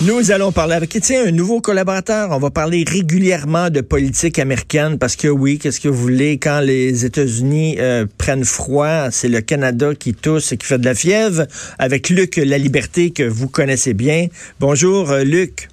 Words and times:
Nous 0.00 0.30
allons 0.30 0.52
parler 0.52 0.74
avec 0.74 0.96
tiens, 1.02 1.26
un 1.26 1.32
nouveau 1.32 1.60
collaborateur. 1.60 2.30
On 2.30 2.38
va 2.38 2.50
parler 2.50 2.84
régulièrement 2.86 3.68
de 3.68 3.80
politique 3.80 4.38
américaine 4.38 4.96
parce 4.96 5.16
que 5.16 5.26
oui, 5.26 5.58
qu'est-ce 5.58 5.80
que 5.80 5.88
vous 5.88 6.00
voulez, 6.00 6.38
quand 6.38 6.60
les 6.60 7.04
États-Unis 7.04 7.78
euh, 7.80 8.06
prennent 8.16 8.44
froid, 8.44 9.10
c'est 9.10 9.28
le 9.28 9.40
Canada 9.40 9.96
qui 9.96 10.14
tousse 10.14 10.52
et 10.52 10.56
qui 10.56 10.66
fait 10.66 10.78
de 10.78 10.84
la 10.84 10.94
fièvre. 10.94 11.48
Avec 11.80 12.10
Luc 12.10 12.36
La 12.36 12.58
Liberté 12.58 13.10
que 13.10 13.24
vous 13.24 13.48
connaissez 13.48 13.92
bien. 13.92 14.28
Bonjour 14.60 15.10
euh, 15.10 15.24
Luc. 15.24 15.68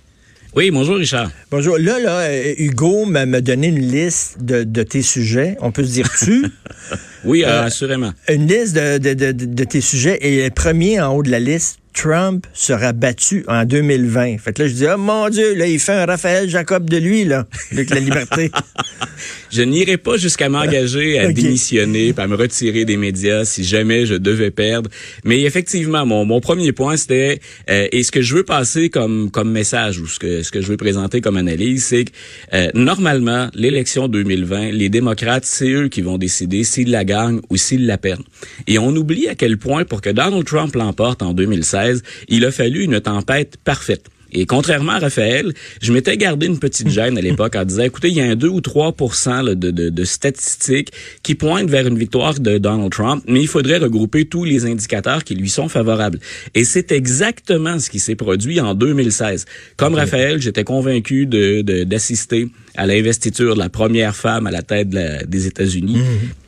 Oui, 0.55 0.71
bonjour 0.71 0.95
Richard. 0.95 1.31
Bonjour. 1.51 1.77
Là, 1.77 1.99
là, 1.99 2.19
euh, 2.19 2.53
Hugo 2.57 3.05
m'a 3.05 3.25
donné 3.25 3.67
une 3.67 3.91
liste 3.91 4.37
de, 4.41 4.63
de, 4.63 4.83
tes 4.83 5.01
sujets. 5.01 5.57
On 5.59 5.73
peut 5.73 5.83
se 5.83 5.91
dire 5.91 6.09
tu? 6.17 6.45
oui, 7.25 7.43
assurément. 7.43 8.13
Une 8.29 8.47
liste 8.47 8.73
de, 8.73 8.97
de, 8.97 9.33
de, 9.33 9.63
tes 9.65 9.81
sujets 9.81 10.17
et 10.21 10.45
le 10.45 10.49
premier 10.51 11.01
en 11.01 11.13
haut 11.13 11.23
de 11.23 11.29
la 11.29 11.41
liste, 11.41 11.79
Trump 11.93 12.47
sera 12.53 12.93
battu 12.93 13.43
en 13.49 13.65
2020. 13.65 14.37
Fait 14.37 14.53
que 14.53 14.63
là, 14.63 14.69
je 14.69 14.73
dis, 14.73 14.85
oh 14.87 14.97
mon 14.97 15.27
Dieu, 15.27 15.55
là, 15.55 15.67
il 15.67 15.77
fait 15.77 15.91
un 15.91 16.05
Raphaël 16.05 16.49
Jacob 16.49 16.89
de 16.89 16.97
lui, 16.97 17.25
là, 17.25 17.47
avec 17.73 17.90
la 17.90 17.99
liberté. 17.99 18.49
je 19.55 19.61
n'irai 19.61 19.98
pas 19.98 20.17
jusqu'à 20.17 20.49
m'engager 20.49 21.17
à 21.17 21.31
démissionner, 21.31 22.13
à 22.17 22.27
me 22.27 22.35
retirer 22.35 22.84
des 22.84 22.98
médias 22.98 23.45
si 23.45 23.63
jamais 23.63 24.05
je 24.05 24.15
devais 24.15 24.51
perdre. 24.51 24.89
Mais 25.23 25.43
effectivement, 25.43 26.05
mon, 26.05 26.25
mon 26.25 26.41
premier 26.41 26.73
point, 26.73 26.97
c'était, 26.97 27.39
euh, 27.70 27.87
et 27.91 28.03
ce 28.03 28.12
que 28.12 28.21
je 28.21 28.35
veux 28.35 28.43
passer 28.43 28.89
comme, 28.89 29.31
comme 29.31 29.51
message, 29.51 29.99
ou 29.99 30.07
ce 30.07 30.20
que, 30.20 30.43
ce 30.43 30.51
que 30.51 30.62
je 30.62 30.67
veux 30.67 30.77
présenter 30.77 31.21
comme 31.21 31.37
analyse, 31.37 31.85
c'est 31.85 32.05
que 32.05 32.12
euh, 32.53 32.70
normalement, 32.73 33.49
l'élection 33.53 34.09
2020, 34.09 34.71
les 34.71 34.89
démocrates, 34.89 35.45
c'est 35.45 35.69
eux 35.69 35.87
qui 35.87 36.01
vont 36.01 36.17
décider 36.17 36.63
s'ils 36.65 36.91
la 36.91 37.05
gagnent 37.05 37.40
ou 37.49 37.55
s'ils 37.55 37.85
la 37.85 37.97
perdent. 37.97 38.25
Et 38.67 38.77
on 38.77 38.93
oublie 38.95 39.29
à 39.29 39.35
quel 39.35 39.57
point, 39.57 39.85
pour 39.85 40.01
que 40.01 40.09
Donald 40.09 40.45
Trump 40.45 40.75
l'emporte 40.75 41.21
en 41.21 41.34
2016, 41.34 42.03
il 42.27 42.43
a 42.43 42.51
fallu 42.51 42.84
une 42.84 42.99
tempête 42.99 43.55
parfaite. 43.63 44.09
Et 44.35 44.45
contrairement 44.45 44.93
à 44.93 44.99
Raphaël, 44.99 45.53
je 45.81 45.93
m'étais 45.93 46.17
gardé 46.17 46.45
une 46.45 46.59
petite 46.59 46.89
gêne 46.97 47.17
à 47.17 47.21
l'époque 47.21 47.55
en 47.55 47.63
disant, 47.63 47.83
écoutez, 47.83 48.09
il 48.09 48.15
y 48.15 48.21
a 48.21 48.25
un 48.25 48.35
2 48.35 48.47
ou 48.47 48.61
3 48.61 48.91
de, 48.91 49.53
de, 49.53 49.89
de, 49.89 50.03
statistiques 50.03 50.91
qui 51.23 51.35
pointent 51.35 51.69
vers 51.69 51.87
une 51.87 51.97
victoire 51.97 52.39
de 52.39 52.57
Donald 52.57 52.91
Trump, 52.91 53.23
mais 53.27 53.41
il 53.41 53.47
faudrait 53.47 53.77
regrouper 53.77 54.25
tous 54.25 54.43
les 54.43 54.65
indicateurs 54.65 55.23
qui 55.23 55.35
lui 55.35 55.49
sont 55.49 55.69
favorables. 55.69 56.19
Et 56.53 56.63
c'est 56.63 56.91
exactement 56.91 57.79
ce 57.79 57.89
qui 57.89 57.99
s'est 57.99 58.15
produit 58.15 58.59
en 58.59 58.73
2016. 58.75 59.45
Comme 59.77 59.95
Raphaël, 59.95 60.41
j'étais 60.41 60.63
convaincu 60.63 61.25
d'assister 61.25 62.45
de, 62.45 62.49
à 62.75 62.85
l'investiture 62.85 63.55
de 63.55 63.59
la 63.59 63.69
première 63.69 64.16
femme 64.16 64.47
à 64.47 64.51
la 64.51 64.61
tête 64.61 64.89
des 64.89 65.47
États-Unis. 65.47 65.97
Mmh. 65.97 66.44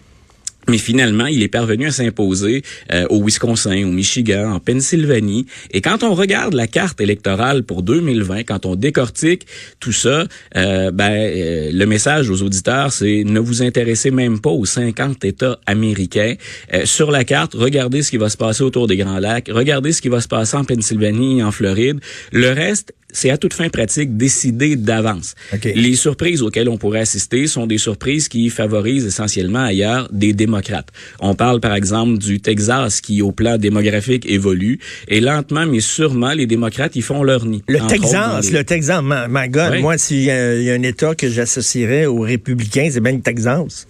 Mais 0.70 0.78
finalement, 0.78 1.28
il 1.28 1.44
est 1.44 1.48
parvenu 1.48 1.88
à 1.88 1.92
s'imposer 1.92 2.62
euh, 2.92 3.06
au 3.10 3.24
Wisconsin, 3.24 3.84
au 3.86 3.92
Michigan, 3.92 4.52
en 4.52 4.60
Pennsylvanie. 4.60 5.46
Et 5.72 5.82
quand 5.82 6.04
on 6.04 6.14
regarde 6.14 6.54
la 6.54 6.68
carte 6.68 7.00
électorale 7.00 7.64
pour 7.64 7.84
2020, 7.84 8.44
quand 8.44 8.66
on 8.66 8.76
décortique 8.76 9.48
tout 9.80 9.94
ça, 9.94 10.26
euh, 10.56 10.92
ben, 10.92 11.12
euh, 11.12 11.70
le 11.72 11.86
message 11.86 12.30
aux 12.30 12.42
auditeurs, 12.42 12.92
c'est 12.92 13.24
ne 13.26 13.40
vous 13.40 13.62
intéressez 13.62 14.12
même 14.12 14.40
pas 14.40 14.50
aux 14.50 14.66
50 14.66 15.24
États 15.24 15.60
américains. 15.66 16.36
sur 16.84 17.12
la 17.12 17.24
carte, 17.24 17.54
regardez 17.54 18.02
ce 18.02 18.12
qui 18.12 18.18
va 18.18 18.30
se 18.30 18.38
passer 18.38 18.64
autour 18.64 18.88
des 18.88 18.98
Grands 18.98 19.20
Lacs, 19.20 19.50
regardez 19.50 19.92
ce 19.92 20.02
qui 20.02 20.10
va 20.10 20.22
se 20.22 20.28
passer 20.28 20.58
en 20.58 20.64
Pennsylvanie 20.64 21.42
en 21.44 21.52
Floride. 21.52 22.00
Le 22.32 22.50
reste 22.52 22.94
c'est 23.12 23.30
à 23.30 23.38
toute 23.38 23.54
fin 23.54 23.70
pratique 23.70 24.18
décidé 24.18 24.76
d'avance. 24.76 25.36
Les 25.64 25.96
surprises 25.96 26.42
auxquelles 26.42 26.70
on 26.70 26.78
pourrait 26.78 27.00
assister 27.00 27.48
sont 27.48 27.66
des 27.66 27.78
surprises 27.78 28.28
qui 28.28 28.50
favorisent 28.50 29.06
essentiellement 29.06 29.64
ailleurs 29.64 30.10
des 30.12 30.34
démocrates. 30.34 30.90
On 31.20 31.34
parle 31.34 31.60
par 31.60 31.74
exemple 31.74 32.18
du 32.18 32.40
Texas 32.40 33.02
qui 33.02 33.22
au 33.22 33.32
plan 33.32 33.58
démographique 33.58 34.26
évolue 34.30 34.80
et 35.08 35.22
lentement 35.22 35.66
mais 35.66 35.80
sûrement 35.80 36.34
les 36.34 36.46
démocrates 36.48 36.96
y 36.96 37.02
font 37.02 37.24
leur 37.24 37.46
nid. 37.46 37.64
Le 37.68 37.80
Texas, 37.88 38.52
le 38.52 38.64
Texas, 38.64 39.02
my, 39.04 39.50
God, 39.50 39.80
moi 39.80 39.98
s'il 39.98 40.24
y, 40.24 40.32
a 40.32 40.74
un 40.74 40.84
État 40.84 41.16
que 41.16 41.30
j'associerais 41.30 42.06
aux 42.06 42.20
républicains, 42.20 42.90
c'est 42.92 43.02
bien 43.02 43.14
le 43.14 43.22
Texas. 43.22 43.88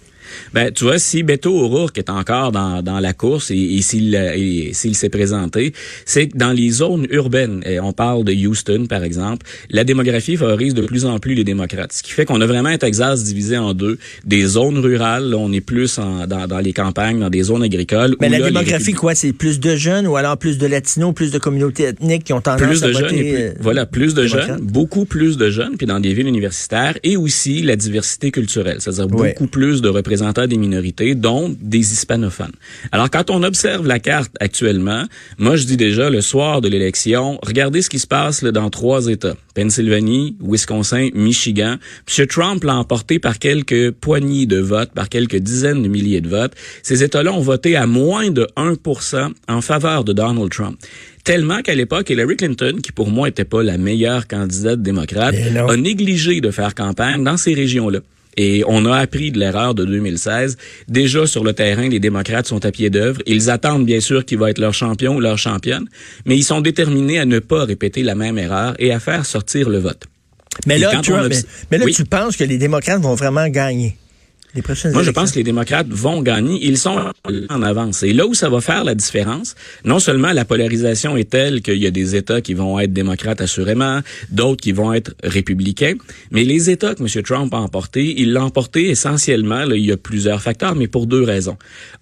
Ben, 0.54 0.72
tu 0.72 0.84
vois, 0.84 0.98
si 0.98 1.22
Beto 1.22 1.52
O'Rourke 1.52 1.98
est 1.98 2.10
encore 2.10 2.52
dans, 2.52 2.82
dans 2.82 3.00
la 3.00 3.12
course 3.12 3.50
et, 3.50 3.56
et 3.56 3.82
s'il 3.82 4.94
s'est 4.94 5.08
présenté, 5.08 5.72
c'est 6.04 6.28
que 6.28 6.36
dans 6.36 6.52
les 6.52 6.70
zones 6.70 7.06
urbaines, 7.10 7.62
et 7.64 7.80
on 7.80 7.92
parle 7.92 8.24
de 8.24 8.32
Houston, 8.32 8.86
par 8.88 9.02
exemple, 9.02 9.46
la 9.70 9.84
démographie 9.84 10.36
favorise 10.36 10.74
de 10.74 10.82
plus 10.82 11.04
en 11.04 11.18
plus 11.18 11.34
les 11.34 11.44
démocrates. 11.44 11.92
Ce 11.92 12.02
qui 12.02 12.12
fait 12.12 12.24
qu'on 12.24 12.40
a 12.40 12.46
vraiment 12.46 12.68
un 12.68 12.78
Texas 12.78 13.24
divisé 13.24 13.58
en 13.58 13.74
deux. 13.74 13.98
Des 14.24 14.44
zones 14.44 14.78
rurales, 14.78 15.34
on 15.34 15.52
est 15.52 15.60
plus 15.60 15.98
en, 15.98 16.26
dans, 16.26 16.46
dans 16.46 16.58
les 16.58 16.72
campagnes, 16.72 17.20
dans 17.20 17.30
des 17.30 17.42
zones 17.42 17.62
agricoles. 17.62 18.16
Mais 18.20 18.28
la 18.28 18.40
démographie, 18.40 18.92
quoi, 18.92 19.14
c'est 19.14 19.32
plus 19.32 19.60
de 19.60 19.76
jeunes 19.76 20.06
ou 20.06 20.16
alors 20.16 20.36
plus 20.36 20.58
de 20.58 20.66
latinos, 20.66 21.14
plus 21.14 21.30
de 21.30 21.38
communautés 21.38 21.84
ethniques 21.84 22.24
qui 22.24 22.32
ont 22.32 22.40
tendance 22.40 22.66
plus 22.66 22.80
de 22.80 22.86
à 22.86 22.90
voter 22.92 23.08
jeunes 23.08 23.48
euh, 23.48 23.54
Voilà, 23.60 23.86
plus 23.86 24.14
de 24.14 24.26
jeunes, 24.26 24.58
beaucoup 24.60 25.04
plus 25.04 25.36
de 25.36 25.50
jeunes, 25.50 25.76
puis 25.76 25.86
dans 25.86 26.00
des 26.00 26.12
villes 26.14 26.28
universitaires, 26.28 26.98
et 27.02 27.16
aussi 27.16 27.62
la 27.62 27.76
diversité 27.76 28.30
culturelle, 28.30 28.78
c'est-à-dire 28.80 29.08
beaucoup 29.08 29.46
plus 29.46 29.80
de 29.82 29.88
représentants 29.88 30.17
des 30.48 30.56
minorités, 30.56 31.14
dont 31.14 31.54
des 31.60 31.92
hispanophones. 31.92 32.52
Alors, 32.92 33.10
quand 33.10 33.30
on 33.30 33.42
observe 33.42 33.86
la 33.86 33.98
carte 33.98 34.32
actuellement, 34.40 35.04
moi, 35.38 35.56
je 35.56 35.64
dis 35.64 35.76
déjà, 35.76 36.10
le 36.10 36.20
soir 36.20 36.60
de 36.60 36.68
l'élection, 36.68 37.38
regardez 37.42 37.82
ce 37.82 37.90
qui 37.90 37.98
se 37.98 38.06
passe 38.06 38.42
là, 38.42 38.52
dans 38.52 38.70
trois 38.70 39.08
États. 39.08 39.34
Pennsylvanie, 39.54 40.36
Wisconsin, 40.40 41.08
Michigan. 41.14 41.76
M. 42.18 42.26
Trump 42.26 42.64
l'a 42.64 42.76
emporté 42.76 43.18
par 43.18 43.38
quelques 43.38 43.90
poignées 43.90 44.46
de 44.46 44.58
votes, 44.58 44.92
par 44.92 45.08
quelques 45.08 45.36
dizaines 45.36 45.82
de 45.82 45.88
milliers 45.88 46.20
de 46.20 46.28
votes. 46.28 46.52
Ces 46.82 47.02
États-là 47.02 47.32
ont 47.32 47.40
voté 47.40 47.76
à 47.76 47.86
moins 47.86 48.30
de 48.30 48.46
1% 48.56 49.32
en 49.48 49.60
faveur 49.60 50.04
de 50.04 50.12
Donald 50.12 50.50
Trump 50.50 50.78
tellement 51.24 51.60
qu'à 51.60 51.74
l'époque, 51.74 52.08
Hillary 52.08 52.38
Clinton, 52.38 52.78
qui 52.82 52.90
pour 52.90 53.10
moi 53.10 53.28
était 53.28 53.44
pas 53.44 53.62
la 53.62 53.76
meilleure 53.76 54.26
candidate 54.28 54.80
démocrate, 54.80 55.34
a 55.68 55.76
négligé 55.76 56.40
de 56.40 56.50
faire 56.50 56.74
campagne 56.74 57.22
dans 57.22 57.36
ces 57.36 57.52
régions-là. 57.52 57.98
Et 58.36 58.62
on 58.66 58.84
a 58.84 58.96
appris 58.96 59.32
de 59.32 59.38
l'erreur 59.38 59.74
de 59.74 59.84
2016. 59.84 60.56
Déjà 60.88 61.26
sur 61.26 61.44
le 61.44 61.52
terrain, 61.52 61.88
les 61.88 62.00
démocrates 62.00 62.46
sont 62.46 62.64
à 62.64 62.70
pied 62.70 62.90
d'œuvre. 62.90 63.20
Ils 63.26 63.50
attendent 63.50 63.84
bien 63.84 64.00
sûr 64.00 64.24
qu'il 64.24 64.38
va 64.38 64.50
être 64.50 64.58
leur 64.58 64.74
champion 64.74 65.16
ou 65.16 65.20
leur 65.20 65.38
championne, 65.38 65.86
mais 66.24 66.36
ils 66.36 66.44
sont 66.44 66.60
déterminés 66.60 67.18
à 67.18 67.24
ne 67.24 67.38
pas 67.38 67.64
répéter 67.64 68.02
la 68.02 68.14
même 68.14 68.38
erreur 68.38 68.74
et 68.78 68.92
à 68.92 69.00
faire 69.00 69.26
sortir 69.26 69.68
le 69.68 69.78
vote. 69.78 70.04
Mais 70.66 70.78
là, 70.78 71.00
tu, 71.02 71.12
mais, 71.70 71.78
là 71.78 71.86
tu 71.86 72.04
penses 72.04 72.36
que 72.36 72.44
les 72.44 72.58
démocrates 72.58 73.00
vont 73.00 73.14
vraiment 73.14 73.48
gagner? 73.48 73.96
Moi, 74.92 75.02
je 75.02 75.10
pense 75.10 75.32
que 75.32 75.36
les 75.36 75.44
démocrates 75.44 75.88
vont 75.88 76.22
gagner. 76.22 76.58
Ils 76.62 76.78
sont 76.78 77.12
en 77.50 77.62
avance. 77.62 78.02
Et 78.02 78.12
là 78.12 78.26
où 78.26 78.34
ça 78.34 78.48
va 78.48 78.60
faire 78.60 78.84
la 78.84 78.94
différence, 78.94 79.54
non 79.84 79.98
seulement 79.98 80.32
la 80.32 80.44
polarisation 80.44 81.16
est 81.16 81.30
telle 81.30 81.60
qu'il 81.60 81.76
y 81.76 81.86
a 81.86 81.90
des 81.90 82.16
États 82.16 82.40
qui 82.40 82.54
vont 82.54 82.78
être 82.78 82.92
démocrates 82.92 83.40
assurément, 83.40 84.00
d'autres 84.30 84.62
qui 84.62 84.72
vont 84.72 84.92
être 84.92 85.14
républicains, 85.22 85.94
mais 86.30 86.44
les 86.44 86.70
États 86.70 86.94
que 86.94 87.02
M. 87.02 87.22
Trump 87.22 87.52
a 87.52 87.58
emportés, 87.58 88.14
il 88.20 88.32
l'a 88.32 88.44
emporté 88.44 88.88
essentiellement, 88.88 89.64
là, 89.64 89.76
il 89.76 89.84
y 89.84 89.92
a 89.92 89.96
plusieurs 89.96 90.40
facteurs, 90.40 90.74
mais 90.74 90.88
pour 90.88 91.06
deux 91.06 91.22
raisons. 91.22 91.56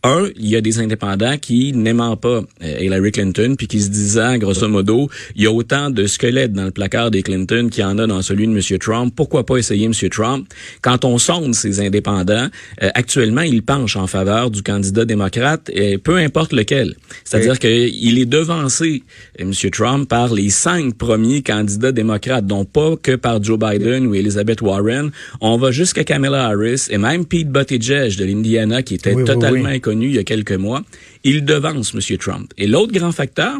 Un, 0.04 0.28
il 0.36 0.48
y 0.48 0.56
a 0.56 0.60
des 0.60 0.78
indépendants 0.78 1.38
qui 1.38 1.72
n'aimant 1.72 2.16
pas 2.16 2.42
euh, 2.62 2.78
Hillary 2.80 3.12
Clinton, 3.12 3.54
puis 3.58 3.66
qui 3.66 3.80
se 3.80 3.88
disant, 3.88 4.36
grosso 4.38 4.68
modo, 4.68 5.08
il 5.34 5.42
y 5.42 5.46
a 5.46 5.52
autant 5.52 5.90
de 5.90 6.06
squelettes 6.06 6.52
dans 6.52 6.64
le 6.64 6.70
placard 6.70 7.10
des 7.10 7.22
Clinton 7.22 7.68
qu'il 7.71 7.82
y 7.82 7.84
en 7.84 7.98
a 7.98 8.06
dans 8.06 8.22
celui 8.22 8.47
de 8.47 8.53
M. 8.53 8.78
Trump. 8.78 9.12
Pourquoi 9.16 9.44
pas 9.44 9.56
essayer 9.56 9.86
M. 9.86 9.92
Trump? 10.10 10.48
Quand 10.82 11.04
on 11.04 11.18
sonde 11.18 11.54
ces 11.54 11.80
indépendants, 11.80 12.35
euh, 12.83 12.91
actuellement, 12.94 13.42
il 13.42 13.62
penche 13.62 13.97
en 13.97 14.06
faveur 14.06 14.50
du 14.50 14.62
candidat 14.62 15.04
démocrate, 15.04 15.71
et 15.72 15.98
peu 15.98 16.16
importe 16.16 16.53
lequel. 16.53 16.94
C'est-à-dire 17.24 17.59
qu'il 17.59 18.18
est 18.18 18.27
devancé, 18.27 19.03
euh, 19.41 19.44
M. 19.44 19.71
Trump, 19.71 20.09
par 20.09 20.33
les 20.33 20.50
cinq 20.50 20.94
premiers 20.94 21.42
candidats 21.42 21.92
démocrates, 21.92 22.47
dont 22.47 22.65
pas 22.65 22.97
que 22.97 23.16
par 23.16 23.42
Joe 23.42 23.59
Biden 23.59 24.06
ou 24.06 24.15
Elizabeth 24.15 24.60
Warren. 24.62 25.10
On 25.41 25.56
va 25.56 25.71
jusqu'à 25.71 26.04
Kamala 26.04 26.47
Harris 26.47 26.86
et 26.91 26.98
même 26.98 27.24
Pete 27.24 27.50
Buttigieg 27.50 28.16
de 28.16 28.24
l'Indiana, 28.24 28.83
qui 28.83 28.94
était 28.94 29.15
totalement 29.24 29.68
inconnu 29.68 30.06
il 30.06 30.15
y 30.15 30.18
a 30.18 30.24
quelques 30.24 30.53
mois. 30.53 30.83
Il 31.24 31.44
devance 31.44 31.94
M. 31.94 32.18
Trump. 32.18 32.53
Et 32.56 32.66
l'autre 32.66 32.92
grand 32.92 33.12
facteur, 33.12 33.59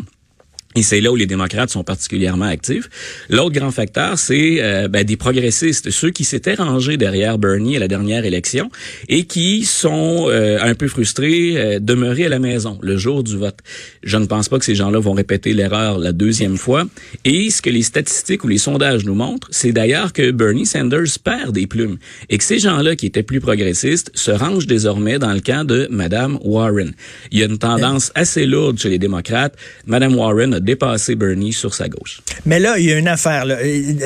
Et 0.77 0.83
c'est 0.83 1.01
là 1.01 1.11
où 1.11 1.17
les 1.17 1.27
démocrates 1.27 1.71
sont 1.71 1.85
particulièrement 1.85 2.45
actifs. 2.45 2.91
L'autre 3.31 3.53
grand 3.53 3.71
facteur, 3.71 4.19
c'est 4.19 4.59
euh, 4.61 4.89
ben, 4.89 5.05
des 5.05 5.17
progressistes, 5.17 5.91
ceux 5.91 6.11
qui 6.11 6.25
s'étaient 6.25 6.55
rangés 6.55 6.99
derrière 6.99 7.39
Bernie 7.39 7.77
à 7.77 7.81
la 7.81 7.89
dernière 7.89 8.27
élection 8.27 8.71
et 9.09 9.25
qui 9.25 9.65
sont 9.65 10.27
euh, 10.29 10.59
un 10.61 10.75
peu 10.75 10.87
frustrés, 10.87 11.55
euh, 11.57 11.79
demeurés 11.81 12.27
à 12.27 12.29
la 12.29 12.39
maison 12.39 12.79
le 12.83 12.99
jour 12.99 13.25
du 13.25 13.39
vote. 13.39 13.57
Je 14.03 14.19
ne 14.19 14.27
pense 14.27 14.51
pas 14.51 14.59
que 14.59 14.67
ces 14.67 14.75
gens-là 14.75 14.99
vont 14.99 15.15
répéter 15.15 15.55
l'erreur 15.55 15.99
la 15.99 16.13
deuxième 16.13 16.59
fois. 16.59 16.85
Et 17.25 17.49
ce 17.49 17.63
que 17.63 17.71
les 17.71 17.83
statistiques 17.83 18.45
ou 18.45 18.49
les 18.49 18.59
sondages 18.59 19.07
nous 19.07 19.15
montrent, 19.15 19.49
c'est 19.51 19.73
d'ailleurs 19.73 20.13
que 20.13 20.31
Bernie 20.31 20.67
Sanders 20.67 21.19
perd 21.25 21.55
des 21.55 21.67
plumes 21.67 21.97
et 22.29 22.37
que 22.37 22.45
ces 22.45 22.59
gens-là 22.59 22.97
qui 22.97 23.07
étaient 23.07 23.23
plus 23.23 23.41
progressistes 23.41 24.11
se 24.13 24.31
rangent 24.31 24.67
désormais 24.67 25.19
dans 25.19 25.33
le 25.33 25.41
camp 25.41 25.65
de 25.67 25.89
Madame 25.91 26.39
Warren. 26.43 26.93
Il 27.31 27.39
y 27.39 27.43
a 27.43 27.47
une 27.47 27.59
tendance 27.59 28.13
assez 28.15 28.45
lourde 28.45 28.79
chez 28.79 28.91
les 28.91 28.99
démocrates. 28.99 29.57
Madame 29.87 30.15
Warren 30.15 30.53
a 30.53 30.61
dépasser 30.67 31.15
Bernie 31.15 31.55
sur 31.55 31.75
sa 31.75 31.89
gauche. 31.89 32.21
Mais 32.45 32.61
là, 32.61 32.79
il 32.79 32.85
y 32.85 32.93
a 32.93 32.99
une 32.99 33.09
affaire. 33.09 33.47
Là. 33.47 33.57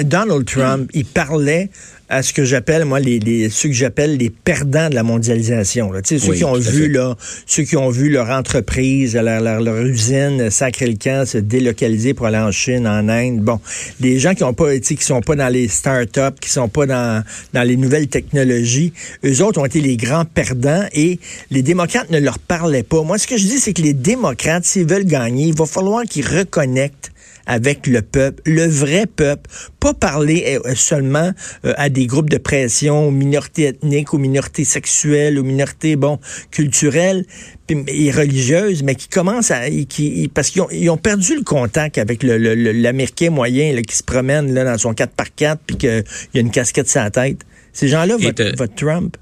Donald 0.04 0.44
Trump, 0.44 0.88
il 0.94 1.04
parlait 1.04 1.70
à 2.10 2.22
ce 2.24 2.32
que 2.32 2.44
j'appelle, 2.44 2.84
moi, 2.84 2.98
les, 2.98 3.20
les, 3.20 3.48
ceux 3.50 3.68
que 3.68 3.74
j'appelle 3.74 4.16
les 4.16 4.30
perdants 4.30 4.90
de 4.90 4.96
la 4.96 5.04
mondialisation. 5.04 5.92
Là. 5.92 6.02
Tu 6.02 6.18
sais, 6.18 6.26
ceux 6.26 6.34
qui 6.34 6.44
ont 6.44 6.54
vu 6.54 6.90
là, 6.90 7.16
ceux 7.46 7.62
qui 7.62 7.76
ont 7.76 7.88
vu 7.88 8.10
leur 8.10 8.30
entreprise, 8.30 9.14
leur, 9.14 9.40
leur, 9.40 9.60
leur 9.60 9.78
usine 9.86 10.50
sacré 10.50 10.88
le 10.88 10.96
camp 10.96 11.24
se 11.24 11.38
délocaliser 11.38 12.12
pour 12.12 12.26
aller 12.26 12.38
en 12.38 12.50
Chine, 12.50 12.88
en 12.88 13.08
Inde. 13.08 13.38
Bon, 13.38 13.60
des 14.00 14.18
gens 14.18 14.34
qui 14.34 14.42
ont 14.42 14.52
pas, 14.52 14.76
tu 14.78 14.84
sais, 14.84 14.94
qui 14.96 15.04
sont 15.04 15.20
pas 15.20 15.36
dans 15.36 15.48
les 15.48 15.68
start-up, 15.68 16.40
qui 16.40 16.50
sont 16.50 16.68
pas 16.68 16.84
dans, 16.84 17.22
dans 17.52 17.62
les 17.62 17.76
nouvelles 17.76 18.08
technologies, 18.08 18.92
eux 19.24 19.42
autres 19.42 19.60
ont 19.60 19.64
été 19.64 19.80
les 19.80 19.96
grands 19.96 20.24
perdants 20.24 20.84
et 20.92 21.20
les 21.52 21.62
démocrates 21.62 22.10
ne 22.10 22.18
leur 22.18 22.40
parlaient 22.40 22.82
pas. 22.82 23.02
Moi, 23.04 23.18
ce 23.18 23.28
que 23.28 23.36
je 23.36 23.44
dis, 23.44 23.60
c'est 23.60 23.72
que 23.72 23.82
les 23.82 23.94
démocrates, 23.94 24.64
s'ils 24.64 24.86
veulent 24.86 25.04
gagner, 25.04 25.46
il 25.46 25.54
va 25.54 25.64
falloir 25.64 26.02
qu'ils 26.02 26.26
reconnectent 26.26 27.12
avec 27.46 27.86
le 27.86 28.02
peuple, 28.02 28.42
le 28.46 28.66
vrai 28.66 29.06
peuple, 29.06 29.50
pas 29.78 29.94
parler 29.94 30.58
euh, 30.64 30.74
seulement 30.74 31.32
euh, 31.64 31.72
à 31.76 31.88
des 31.88 32.06
groupes 32.06 32.30
de 32.30 32.38
pression, 32.38 33.08
aux 33.08 33.10
minorités 33.10 33.64
ethniques, 33.64 34.14
aux 34.14 34.18
minorités 34.18 34.64
sexuelles, 34.64 35.38
aux 35.38 35.44
minorités 35.44 35.96
bon 35.96 36.18
culturelles 36.50 37.24
et 37.68 38.10
religieuses, 38.10 38.82
mais 38.82 38.94
qui 38.94 39.08
commencent 39.08 39.50
à 39.50 39.70
qui 39.70 40.30
parce 40.34 40.50
qu'ils 40.50 40.62
ont, 40.62 40.68
ils 40.70 40.90
ont 40.90 40.96
perdu 40.96 41.36
le 41.36 41.42
contact 41.42 41.98
avec 41.98 42.22
le, 42.22 42.36
l'américain 42.72 43.30
moyen 43.30 43.72
là, 43.72 43.82
qui 43.82 43.96
se 43.96 44.02
promène 44.02 44.52
là, 44.52 44.64
dans 44.64 44.78
son 44.78 44.92
4x4 44.92 45.56
puis 45.66 45.76
qu'il 45.76 46.04
y 46.34 46.38
a 46.38 46.40
une 46.40 46.50
casquette 46.50 46.88
sur 46.88 47.00
la 47.00 47.10
tête. 47.10 47.38
Ces 47.72 47.88
gens-là 47.88 48.16
votent 48.16 48.74
Trump. 48.74 49.16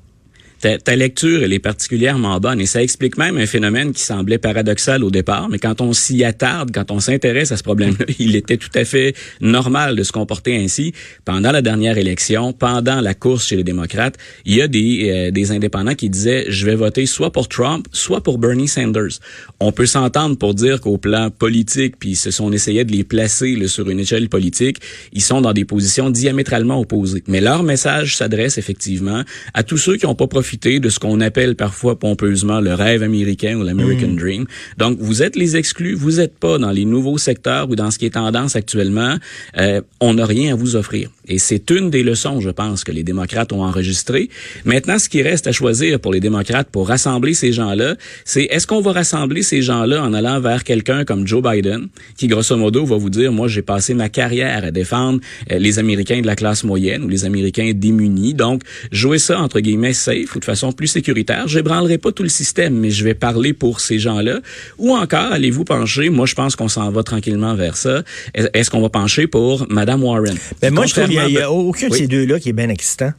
Ta, 0.61 0.79
ta, 0.79 0.97
lecture, 0.97 1.45
elle 1.45 1.53
est 1.53 1.61
particulièrement 1.61 2.41
bonne 2.41 2.61
et 2.61 2.67
ça 2.67 2.83
explique 2.83 3.17
même 3.17 3.37
un 3.37 3.47
phénomène 3.47 3.93
qui 3.93 4.03
semblait 4.03 4.39
paradoxal 4.39 5.05
au 5.05 5.11
départ, 5.11 5.49
mais 5.49 5.61
quand 5.61 5.81
on 5.81 5.93
s'y 5.93 6.25
attarde, 6.25 6.71
quand 6.75 6.91
on 6.91 6.99
s'intéresse 6.99 7.53
à 7.53 7.57
ce 7.57 7.63
problème-là, 7.63 8.07
il 8.19 8.35
était 8.35 8.57
tout 8.57 8.71
à 8.75 8.85
fait 8.85 9.15
normal 9.41 9.95
de 9.95 10.03
se 10.03 10.11
comporter 10.11 10.57
ainsi. 10.57 10.93
Pendant 11.25 11.53
la 11.53 11.63
dernière 11.63 11.97
élection, 11.97 12.53
pendant 12.53 13.01
la 13.01 13.15
course 13.15 13.47
chez 13.47 13.57
les 13.57 13.65
démocrates, 13.65 14.17
il 14.45 14.57
y 14.57 14.63
a 14.63 14.67
des, 14.67 15.11
euh, 15.11 15.31
des 15.31 15.53
indépendants 15.53 15.95
qui 15.95 16.11
disaient, 16.11 16.47
je 16.49 16.67
vais 16.67 16.75
voter 16.75 17.07
soit 17.07 17.31
pour 17.31 17.47
Trump, 17.49 17.87
soit 17.93 18.21
pour 18.21 18.39
Bernie 18.39 18.69
Sanders. 18.69 19.21
On 19.61 19.71
peut 19.71 19.87
s'entendre 19.87 20.37
pour 20.37 20.55
dire 20.55 20.81
qu'au 20.81 20.99
plan 20.99 21.31
politique, 21.31 21.97
puis 21.99 22.17
ce 22.17 22.33
sont 22.33 22.49
on 22.49 22.51
de 22.51 22.93
les 22.93 23.05
placer 23.05 23.57
là, 23.57 23.69
sur 23.69 23.91
une 23.91 24.01
échelle 24.01 24.29
politique, 24.29 24.79
ils 25.13 25.23
sont 25.23 25.41
dans 25.41 25.53
des 25.53 25.65
positions 25.65 26.09
diamétralement 26.09 26.81
opposées. 26.81 27.23
Mais 27.29 27.41
leur 27.41 27.63
message 27.63 28.17
s'adresse 28.17 28.57
effectivement 28.57 29.23
à 29.53 29.63
tous 29.63 29.77
ceux 29.77 29.97
qui 29.97 30.07
n'ont 30.07 30.15
pas 30.15 30.27
profité 30.27 30.48
de 30.57 30.89
ce 30.89 30.99
qu'on 30.99 31.21
appelle 31.21 31.57
parfois 31.57 31.99
pompeusement 31.99 32.61
le 32.61 32.75
rêve 32.75 33.03
américain 33.03 33.59
ou 33.59 33.63
l'American 33.63 34.09
mm. 34.09 34.17
Dream. 34.17 34.47
Donc, 34.77 34.99
vous 34.99 35.23
êtes 35.23 35.37
les 35.37 35.57
exclus, 35.57 35.95
vous 35.95 36.13
n'êtes 36.13 36.39
pas 36.39 36.59
dans 36.59 36.71
les 36.71 36.85
nouveaux 36.85 37.19
secteurs 37.19 37.69
ou 37.71 37.77
dans 37.77 37.91
ce 37.91 37.99
qui 37.99 38.07
est 38.07 38.15
tendance 38.15 38.57
actuellement. 38.57 39.17
Euh, 39.59 39.81
on 40.01 40.15
n'a 40.15 40.27
rien 40.27 40.53
à 40.53 40.57
vous 40.57 40.77
offrir. 40.77 41.11
Et 41.29 41.39
c'est 41.39 41.71
une 41.71 41.91
des 41.91 42.03
leçons, 42.03 42.41
je 42.41 42.51
pense, 42.51 42.85
que 42.85 42.93
les 42.93 43.03
démocrates 43.03 43.53
ont 43.53 43.63
enregistrées. 43.63 44.31
Maintenant, 44.65 44.99
ce 44.99 45.09
qui 45.09 45.23
reste 45.23 45.47
à 45.47 45.53
choisir 45.53 46.01
pour 46.01 46.13
les 46.13 46.21
démocrates 46.21 46.69
pour 46.71 46.89
rassembler 46.89 47.35
ces 47.35 47.53
gens-là, 47.53 47.97
c'est 48.25 48.45
est-ce 48.45 48.67
qu'on 48.67 48.81
va 48.81 48.93
rassembler 48.93 49.43
ces 49.43 49.63
gens-là 49.63 50.03
en 50.03 50.13
allant 50.15 50.41
vers 50.41 50.65
quelqu'un 50.65 51.05
comme 51.05 51.27
Joe 51.27 51.43
Biden, 51.43 51.89
qui 52.17 52.27
grosso 52.27 52.57
modo 52.57 52.85
va 52.85 52.97
vous 52.97 53.11
dire, 53.11 53.33
moi, 53.33 53.49
j'ai 53.49 53.63
passé 53.63 53.95
ma 53.95 54.09
carrière 54.09 54.65
à 54.65 54.71
défendre 54.71 55.21
euh, 55.53 55.59
les 55.59 55.79
Américains 55.79 56.21
de 56.21 56.27
la 56.27 56.37
classe 56.37 56.65
moyenne 56.65 57.05
ou 57.05 57.09
les 57.09 57.25
Américains 57.25 57.73
démunis. 57.75 58.35
Donc, 58.35 58.63
jouer 58.91 59.19
ça, 59.19 59.41
entre 59.41 59.61
guillemets, 59.61 59.93
safe 59.93 60.35
ou 60.35 60.41
de 60.41 60.45
façon 60.45 60.73
plus 60.73 60.89
sécuritaire. 60.89 61.49
Je 61.49 61.59
n'ébranlerai 61.59 61.99
pas 61.99 62.13
tout 62.13 62.23
le 62.23 62.29
système, 62.29 62.75
mais 62.75 62.91
je 62.91 63.05
vais 63.05 63.15
parler 63.15 63.53
pour 63.53 63.81
ces 63.81 63.99
gens-là. 63.99 64.41
Ou 64.79 64.95
encore, 64.95 65.33
allez-vous 65.33 65.65
pencher, 65.65 66.11
moi, 66.11 66.27
je 66.27 66.35
pense 66.35 66.57
qu'on 66.57 66.69
s'en 66.69 66.91
va 66.91 67.03
tranquillement 67.03 67.55
vers 67.55 67.77
ça. 67.77 68.03
Est-ce 68.35 68.71
qu'on 68.71 68.81
va 68.81 68.89
pencher 68.89 69.27
pour 69.27 69.67
Madame 69.69 70.03
Warren? 70.03 70.37
Ben, 70.61 70.73
moi, 70.73 70.87
qu'il 71.25 71.37
n'y 71.37 71.39
a, 71.39 71.51
aucun 71.51 71.89
de 71.89 71.95
ces 71.95 72.07
deux-là 72.07 72.39
qui 72.41 72.51
est 72.51 72.55
bien 72.55 72.69
excitant. 72.69 73.13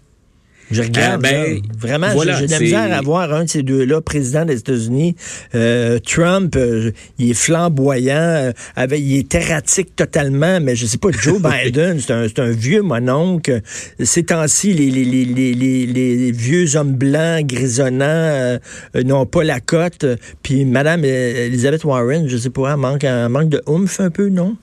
Je 0.71 0.83
regarde, 0.83 1.25
euh, 1.25 1.29
ben, 1.29 1.61
vraiment, 1.77 2.07
j'ai 2.11 2.45
de 2.45 2.51
la 2.51 2.59
misère 2.59 2.93
à 2.93 3.01
voir 3.01 3.33
un 3.33 3.45
de 3.45 3.49
ces 3.49 3.63
deux-là, 3.63 4.01
président 4.01 4.45
des 4.45 4.59
États-Unis. 4.59 5.15
Euh, 5.55 5.97
Trump, 5.99 6.55
euh, 6.55 6.91
il 7.17 7.31
est 7.31 7.33
flamboyant, 7.33 8.51
avec, 8.75 8.99
il 8.99 9.17
est 9.17 9.33
erratique 9.33 9.95
totalement, 9.95 10.59
mais 10.61 10.75
je 10.75 10.85
sais 10.85 10.99
pas, 10.99 11.09
Joe 11.11 11.41
Biden, 11.63 11.99
c'est 11.99 12.11
un, 12.11 12.27
un, 12.37 12.51
vieux 12.51 12.83
mononcle. 12.83 13.61
Ces 13.99 14.23
temps-ci, 14.23 14.73
les, 14.73 14.91
les, 14.91 15.05
les, 15.05 15.53
les, 15.55 15.85
les 15.87 16.31
vieux 16.31 16.75
hommes 16.75 16.93
blancs, 16.93 17.47
grisonnants, 17.47 18.59
n'ont 19.03 19.25
pas 19.25 19.43
la 19.43 19.59
cote. 19.59 20.05
Puis 20.43 20.65
Madame 20.65 21.03
Elizabeth 21.03 21.83
Warren, 21.83 22.27
je 22.27 22.37
sais 22.37 22.51
pas, 22.51 22.73
elle 22.73 22.77
manque, 22.77 23.03
elle 23.03 23.29
manque 23.29 23.49
de 23.49 23.61
oomph 23.65 23.99
un 23.99 24.11
peu, 24.11 24.29
non? 24.29 24.55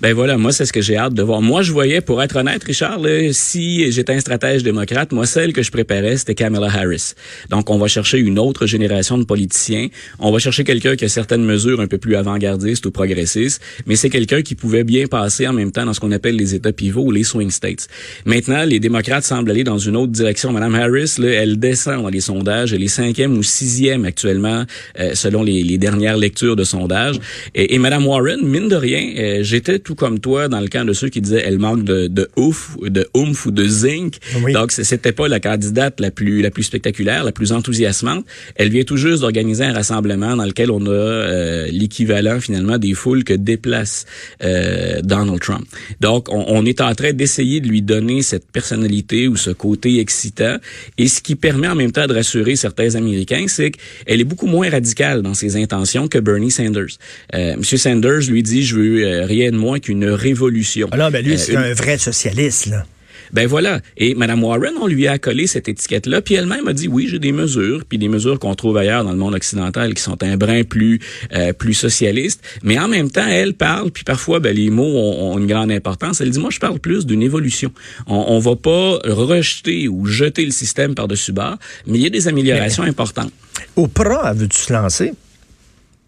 Ben 0.00 0.14
voilà, 0.14 0.38
moi, 0.38 0.50
c'est 0.50 0.64
ce 0.64 0.72
que 0.72 0.80
j'ai 0.80 0.96
hâte 0.96 1.12
de 1.12 1.22
voir. 1.22 1.42
Moi, 1.42 1.60
je 1.60 1.72
voyais, 1.72 2.00
pour 2.00 2.22
être 2.22 2.36
honnête, 2.36 2.64
Richard, 2.64 3.00
si 3.32 3.92
j'étais 3.92 4.14
un 4.14 4.20
stratège 4.20 4.62
démocrate, 4.62 5.12
moi, 5.12 5.26
celle 5.26 5.52
que 5.52 5.62
je 5.62 5.70
préparais, 5.70 6.16
c'était 6.16 6.34
Kamala 6.34 6.68
Harris. 6.68 7.12
Donc, 7.50 7.68
on 7.68 7.76
va 7.76 7.86
chercher 7.86 8.16
une 8.16 8.38
autre 8.38 8.64
génération 8.64 9.18
de 9.18 9.24
politiciens. 9.24 9.88
On 10.18 10.32
va 10.32 10.38
chercher 10.38 10.64
quelqu'un 10.64 10.96
qui 10.96 11.04
a 11.04 11.10
certaines 11.10 11.44
mesures 11.44 11.82
un 11.82 11.86
peu 11.86 11.98
plus 11.98 12.16
avant-gardistes 12.16 12.86
ou 12.86 12.90
progressistes, 12.90 13.60
mais 13.84 13.94
c'est 13.94 14.08
quelqu'un 14.08 14.40
qui 14.40 14.54
pouvait 14.54 14.84
bien 14.84 15.06
passer 15.06 15.46
en 15.46 15.52
même 15.52 15.70
temps 15.70 15.84
dans 15.84 15.92
ce 15.92 16.00
qu'on 16.00 16.12
appelle 16.12 16.36
les 16.36 16.54
États 16.54 16.72
pivots 16.72 17.04
ou 17.04 17.10
les 17.10 17.24
swing 17.24 17.50
states. 17.50 17.86
Maintenant, 18.24 18.64
les 18.64 18.80
démocrates 18.80 19.24
semblent 19.24 19.50
aller 19.50 19.64
dans 19.64 19.76
une 19.76 19.96
autre 19.96 20.12
direction. 20.12 20.50
Madame 20.50 20.76
Harris, 20.76 21.16
là, 21.18 21.28
elle 21.28 21.58
descend 21.58 22.04
dans 22.04 22.08
les 22.08 22.22
sondages. 22.22 22.72
Elle 22.72 22.82
est 22.82 22.88
cinquième 22.88 23.36
ou 23.36 23.42
sixième 23.42 24.06
actuellement, 24.06 24.64
euh, 24.98 25.14
selon 25.14 25.42
les, 25.42 25.62
les, 25.62 25.76
dernières 25.76 26.16
lectures 26.16 26.56
de 26.56 26.64
sondages. 26.64 27.16
Et, 27.54 27.74
et 27.74 27.78
Madame 27.78 28.06
Warren, 28.06 28.40
mine 28.42 28.68
de 28.68 28.76
rien, 28.76 29.12
euh, 29.18 29.42
j'étais 29.42 29.78
comme 29.94 30.20
toi 30.20 30.48
dans 30.48 30.60
le 30.60 30.68
camp 30.68 30.84
de 30.84 30.92
ceux 30.92 31.08
qui 31.08 31.20
disaient 31.20 31.42
elle 31.44 31.58
manque 31.58 31.84
de, 31.84 32.06
de 32.06 32.28
ouf, 32.36 32.76
de 32.82 33.06
oomph 33.14 33.46
ou 33.46 33.50
de 33.50 33.66
zinc. 33.66 34.18
Donc 34.52 34.72
c'était 34.72 35.12
pas 35.12 35.28
la 35.28 35.40
candidate 35.40 36.00
la 36.00 36.10
plus 36.10 36.42
la 36.42 36.50
plus 36.50 36.64
spectaculaire, 36.64 37.24
la 37.24 37.32
plus 37.32 37.52
enthousiasmante. 37.52 38.24
Elle 38.56 38.70
vient 38.70 38.84
tout 38.84 38.96
juste 38.96 39.20
d'organiser 39.20 39.64
un 39.64 39.72
rassemblement 39.72 40.36
dans 40.36 40.44
lequel 40.44 40.70
on 40.70 40.84
a 40.86 40.90
euh, 40.90 41.66
l'équivalent 41.70 42.40
finalement 42.40 42.78
des 42.78 42.94
foules 42.94 43.24
que 43.24 43.34
déplace 43.34 44.06
euh, 44.42 45.00
Donald 45.02 45.40
Trump. 45.40 45.66
Donc 46.00 46.28
on, 46.30 46.44
on 46.48 46.64
est 46.64 46.80
en 46.80 46.94
train 46.94 47.12
d'essayer 47.12 47.60
de 47.60 47.68
lui 47.68 47.82
donner 47.82 48.22
cette 48.22 48.50
personnalité 48.50 49.28
ou 49.28 49.36
ce 49.36 49.50
côté 49.50 50.00
excitant 50.00 50.56
et 50.98 51.08
ce 51.08 51.20
qui 51.20 51.34
permet 51.34 51.68
en 51.68 51.74
même 51.74 51.92
temps 51.92 52.06
de 52.06 52.14
rassurer 52.14 52.56
certains 52.56 52.94
Américains, 52.94 53.46
c'est 53.48 53.70
qu'elle 53.70 54.20
est 54.20 54.24
beaucoup 54.24 54.46
moins 54.46 54.70
radicale 54.70 55.22
dans 55.22 55.34
ses 55.34 55.56
intentions 55.56 56.08
que 56.08 56.18
Bernie 56.18 56.50
Sanders. 56.50 56.98
Euh, 57.34 57.56
Monsieur 57.56 57.78
Sanders 57.78 58.28
lui 58.28 58.42
dit 58.42 58.62
je 58.62 58.76
veux 58.76 59.04
euh, 59.04 59.24
rien 59.24 59.50
de 59.50 59.56
moins 59.56 59.79
qu'une 59.80 60.06
révolution. 60.06 60.88
Alors, 60.92 61.08
ah 61.08 61.10
ben 61.10 61.24
lui, 61.24 61.34
euh, 61.34 61.38
c'est 61.38 61.56
un 61.56 61.72
vrai 61.72 61.98
socialiste, 61.98 62.66
là. 62.66 62.84
Ben 63.32 63.46
voilà. 63.46 63.80
Et 63.96 64.14
Mme 64.14 64.42
Warren, 64.42 64.74
on 64.80 64.86
lui 64.86 65.06
a 65.06 65.18
collé 65.18 65.46
cette 65.46 65.68
étiquette-là, 65.68 66.20
puis 66.20 66.34
elle-même 66.34 66.66
a 66.66 66.72
dit 66.72 66.88
oui, 66.88 67.06
j'ai 67.08 67.18
des 67.18 67.32
mesures, 67.32 67.84
puis 67.88 67.98
des 67.98 68.08
mesures 68.08 68.38
qu'on 68.38 68.54
trouve 68.54 68.76
ailleurs 68.76 69.04
dans 69.04 69.12
le 69.12 69.18
monde 69.18 69.34
occidental 69.34 69.94
qui 69.94 70.02
sont 70.02 70.22
un 70.22 70.36
brin 70.36 70.64
plus 70.64 71.00
euh, 71.32 71.52
plus 71.52 71.74
socialiste. 71.74 72.42
Mais 72.62 72.78
en 72.78 72.88
même 72.88 73.10
temps, 73.10 73.26
elle 73.26 73.54
parle, 73.54 73.90
puis 73.90 74.04
parfois, 74.04 74.40
ben, 74.40 74.54
les 74.54 74.70
mots 74.70 74.84
ont, 74.84 75.38
une 75.38 75.46
grande 75.46 75.70
importance. 75.70 76.20
Elle 76.20 76.30
dit 76.30 76.40
moi, 76.40 76.50
je 76.50 76.58
parle 76.58 76.80
plus 76.80 77.06
d'une 77.06 77.22
évolution. 77.22 77.72
On, 78.06 78.24
on 78.28 78.38
va 78.40 78.56
pas 78.56 78.98
rejeter 79.04 79.86
ou 79.88 80.06
jeter 80.06 80.44
le 80.44 80.50
système 80.50 80.94
par-dessus 80.94 81.32
bas, 81.32 81.58
mais 81.86 81.98
il 81.98 82.02
y 82.02 82.06
a 82.06 82.10
des 82.10 82.26
améliorations 82.26 82.82
importantes. 82.82 83.32
Oprah, 83.76 84.32
veux-tu 84.32 84.58
se 84.58 84.72
lancer? 84.72 85.12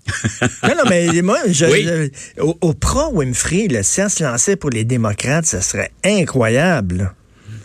non, 0.65 0.75
non, 0.77 0.85
mais 0.89 1.23
moi, 1.23 1.39
je, 1.47 2.11
au, 2.41 2.75
pro 2.75 3.13
Winfrey, 3.13 3.69
le 3.69 3.83
science 3.83 4.21
lancé 4.21 4.57
pour 4.57 4.71
les 4.71 4.85
démocrates, 4.85 5.47
ce 5.47 5.61
serait 5.61 5.93
incroyable. 6.05 7.15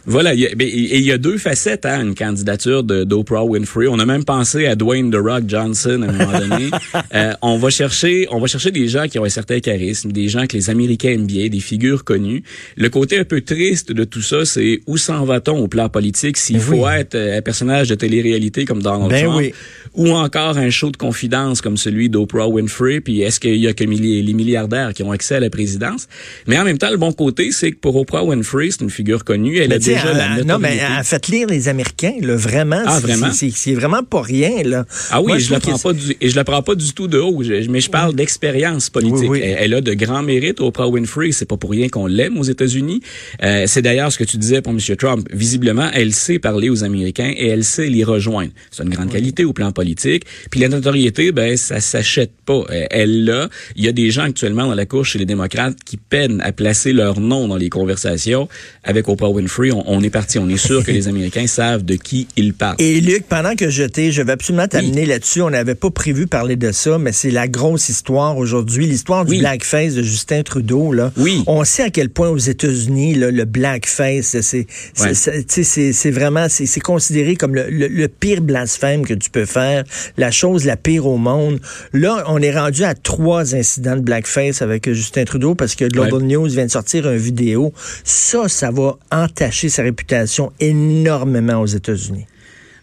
Voilà, 0.10 0.34
il 0.34 0.40
y 0.40 0.48
a, 0.48 0.56
ben, 0.56 0.66
et 0.66 0.98
il 0.98 1.04
y 1.04 1.12
a 1.12 1.18
deux 1.18 1.38
facettes 1.38 1.86
à 1.86 1.96
hein, 1.96 2.04
une 2.04 2.16
candidature 2.16 2.82
d'Oprah 2.82 3.44
Winfrey. 3.44 3.88
On 3.90 4.00
a 4.00 4.06
même 4.06 4.24
pensé 4.24 4.66
à 4.66 4.76
Dwayne 4.76 5.12
The 5.12 5.18
Rock 5.18 5.44
Johnson 5.48 6.02
à 6.02 6.10
un 6.10 6.12
moment 6.14 6.40
donné. 6.40 6.70
euh, 7.14 7.34
on 7.42 7.58
va 7.58 7.70
chercher, 7.70 8.26
on 8.32 8.40
va 8.40 8.48
chercher 8.48 8.72
des 8.72 8.88
gens 8.88 9.08
qui 9.10 9.20
ont 9.20 9.26
un 9.26 9.30
certain 9.30 9.60
charisme, 9.60 10.14
des 10.14 10.30
gens 10.30 10.48
que 10.48 10.56
les 10.56 10.70
Américains 10.70 11.10
aiment 11.10 11.28
bien, 11.28 11.50
des 11.50 11.60
figures 11.60 12.06
connues. 12.06 12.42
Le 12.78 12.88
côté 12.88 13.20
un 13.20 13.26
peu 13.26 13.42
triste 13.42 13.92
de 13.92 14.06
tout 14.06 14.22
ça, 14.22 14.46
c'est 14.46 14.80
où 14.88 14.96
s'en 14.96 15.26
va-t-on 15.26 15.58
au 15.58 15.68
plan 15.68 15.90
politique 15.90 16.38
s'il 16.38 16.62
faut 16.62 16.88
être 16.88 17.16
euh, 17.16 17.40
un 17.40 17.42
personnage 17.42 17.90
de 17.90 17.96
télé-réalité 17.96 18.64
comme 18.64 18.82
Donald 18.82 19.12
ben 19.12 19.26
Trump, 19.26 19.38
oui. 19.40 19.54
ou 19.94 20.12
encore 20.12 20.58
un 20.58 20.70
show 20.70 20.90
de 20.90 20.98
confidence 20.98 21.60
comme 21.60 21.76
celui 21.76 22.08
d'Oprah 22.08 22.48
Winfrey? 22.48 23.02
Puis 23.02 23.24
est-ce 23.24 23.42
qu'il 23.42 23.58
y 23.58 23.68
a 23.68 23.74
que 23.74 23.84
les 23.84 24.34
milliardaires 24.34 24.94
qui 24.94 25.04
ont 25.04 25.12
accès 25.12 25.36
à 25.36 25.42
la 25.42 25.50
présidence? 25.50 26.08
Mais 26.48 26.58
en 26.58 26.64
même 26.64 26.78
temps, 26.78 26.92
le 26.92 26.98
bon 26.98 27.12
côté, 27.12 27.52
c'est 27.52 27.72
que 27.72 27.78
pour 27.78 27.98
Oprah 27.98 28.24
Winfrey, 28.24 28.70
c'est 28.72 28.82
une 28.82 28.90
figure 28.90 29.26
connue. 29.26 29.58
Elle 29.58 29.68
Mais 29.68 29.76
a 29.76 29.80
tu 29.80 29.86
sais, 29.86 29.97
déjà 29.98 30.14
la 30.14 30.28
notoriété. 30.30 30.48
non, 30.48 30.60
mais 30.60 30.78
elle 30.78 30.98
a 31.00 31.04
fait 31.04 31.28
lire 31.28 31.48
les 31.48 31.68
Américains, 31.68 32.14
là, 32.22 32.36
vraiment. 32.36 32.82
Ah, 32.86 32.96
c'est- 33.00 33.08
vraiment? 33.08 33.32
c'est- 33.34 33.74
vraiment 33.74 34.04
pas 34.04 34.22
rien, 34.22 34.64
là. 34.64 34.86
Ah 35.12 35.22
oui, 35.22 35.28
Moi, 35.28 35.38
je 35.40 35.52
la 35.52 35.60
trouve 35.60 35.74
prends 35.80 35.92
pas 35.92 35.94
du, 35.94 36.16
et 36.20 36.30
je 36.30 36.40
prends 36.42 36.62
pas 36.62 36.76
du 36.76 36.94
tout 36.94 37.08
de 37.08 37.20
haut, 37.20 37.44
je- 37.44 37.70
mais 37.70 37.82
je 37.82 37.90
parle 37.90 38.16
d'expérience 38.16 38.90
politique. 38.90 39.30
Oui, 39.30 39.40
oui. 39.40 39.42
Elle, 39.44 39.58
elle 39.60 39.74
a 39.74 39.82
de 39.82 39.94
grands 39.94 40.24
mérites, 40.24 40.62
Oprah 40.62 40.88
Winfrey. 40.88 41.32
C'est 41.32 41.46
pas 41.46 41.58
pour 41.58 41.72
rien 41.72 41.90
qu'on 41.90 42.08
l'aime 42.08 42.38
aux 42.38 42.44
États-Unis. 42.44 43.02
Euh, 43.44 43.64
c'est 43.68 43.82
d'ailleurs 43.82 44.12
ce 44.12 44.18
que 44.18 44.24
tu 44.24 44.38
disais 44.38 44.62
pour 44.62 44.74
M. 44.74 44.80
Trump. 44.98 45.28
Visiblement, 45.34 45.90
elle 45.94 46.14
sait 46.14 46.40
parler 46.40 46.70
aux 46.70 46.84
Américains 46.84 47.34
et 47.36 47.48
elle 47.48 47.64
sait 47.64 47.88
les 47.88 48.04
rejoindre. 48.04 48.52
C'est 48.72 48.84
une 48.84 48.90
grande 48.90 49.12
qualité 49.12 49.44
au 49.46 49.54
plan 49.54 49.72
politique. 49.72 50.24
Puis 50.52 50.60
la 50.60 50.70
notoriété, 50.70 51.32
ben 51.32 51.58
ça 51.58 51.80
s'achète 51.80 52.32
pas. 52.46 52.64
Euh, 52.72 52.86
Elle 52.90 53.26
l'a. 53.26 53.50
Il 53.76 53.84
y 53.84 53.88
a 53.88 53.92
des 53.92 54.12
gens 54.12 54.24
actuellement 54.24 54.68
dans 54.68 54.76
la 54.76 54.86
cour 54.86 55.06
chez 55.06 55.20
les 55.20 55.26
démocrates 55.26 55.76
qui 55.86 55.98
peinent 55.98 56.42
à 56.44 56.52
placer 56.52 56.94
leur 56.94 57.20
nom 57.20 57.48
dans 57.48 57.58
les 57.58 57.70
conversations. 57.70 58.48
Avec 58.84 59.08
Oprah 59.10 59.30
Winfrey, 59.30 59.72
on, 59.72 59.84
on 59.88 60.02
est 60.04 60.10
parti. 60.10 60.38
On 60.40 60.48
est 60.50 60.58
sûr 60.58 60.84
que 60.84 60.92
les 60.92 61.08
Américains 61.08 61.48
savent 61.48 61.84
de 61.84 61.96
qui 61.96 62.28
ils 62.38 62.54
parlent. 62.54 62.76
Et 62.80 63.02
Luc, 63.02 63.26
pendant 63.28 63.56
que 63.56 63.70
je 63.70 63.84
t'ai, 63.84 64.12
je 64.12 64.22
vais 64.22 64.34
absolument 64.34 64.68
t'amener 64.68 65.06
là-dessus. 65.06 65.42
On 65.42 65.50
n'avait 65.50 65.76
pas 65.76 65.90
prévu 65.90 66.28
parler 66.28 66.56
de 66.56 66.72
ça, 66.72 66.98
mais 66.98 67.12
c'est 67.12 67.32
la 67.32 67.48
grosse 67.48 67.90
histoire 67.90 68.38
aujourd'hui, 68.38 68.86
l'histoire 68.88 69.26
du 69.26 69.32
Oui. 69.32 69.40
blackface 69.40 69.94
de 69.96 70.04
Justin 70.04 70.44
Trudeau. 70.44 70.92
Là. 70.94 71.12
Oui. 71.18 71.44
On 71.48 71.64
sait 71.64 71.84
à 71.84 71.90
quel 71.90 72.10
point 72.10 72.30
aux 72.30 72.38
États-Unis, 72.38 73.16
le 73.16 73.46
blackface, 73.46 74.38
c'est 74.42 74.68
Ouais. 75.00 76.12
vraiment 76.12 76.48
c'est 76.50 76.80
considéré 76.80 77.36
comme 77.36 77.56
le, 77.56 77.68
le- 77.70 77.88
le 77.88 78.08
pire 78.08 78.42
blasphème 78.42 79.06
que 79.06 79.14
tu 79.14 79.30
peux 79.30 79.46
faire, 79.46 79.84
la 80.18 80.32
chose 80.32 80.66
la 80.66 80.78
pire 80.78 81.06
au 81.06 81.18
monde. 81.18 81.60
Là, 81.94 82.24
on 82.28 82.42
est 82.42 82.52
rendu 82.58 82.84
à 82.84 82.94
trois 82.94 83.56
incidents 83.56 83.96
de 83.96 84.02
blackface 84.02 84.62
avec 84.62 84.88
euh, 84.88 84.94
Justin 84.94 85.26
Trudeau 85.26 85.56
parce 85.56 85.76
que 85.76 85.86
Global 85.86 86.22
News 86.24 86.48
vient 86.48 86.66
de 86.66 86.72
sortir 86.72 87.10
une 87.10 87.18
vidéo. 87.18 87.74
Ça, 88.04 88.48
ça 88.48 88.72
va 88.72 88.98
entacher 89.12 89.67
sa 89.70 89.84
réputation 89.84 90.52
énormément 90.60 91.62
aux 91.62 91.66
États-Unis. 91.66 92.26